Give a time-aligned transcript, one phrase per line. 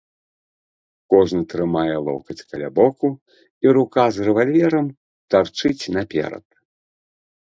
[1.13, 3.07] Кожны трымае локаць каля боку
[3.67, 4.87] і рука з рэвальверам
[5.35, 6.45] тарчыць наперад.